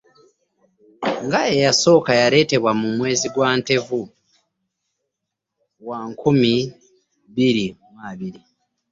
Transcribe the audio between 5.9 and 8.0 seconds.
nkumi bbiri mu